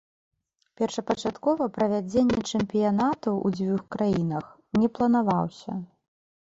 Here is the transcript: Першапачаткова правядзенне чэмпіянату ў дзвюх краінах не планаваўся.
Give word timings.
Першапачаткова 0.79 1.67
правядзенне 1.75 2.39
чэмпіянату 2.51 3.29
ў 3.45 3.61
дзвюх 3.61 3.81
краінах 3.97 4.45
не 4.83 4.87
планаваўся. 5.01 5.71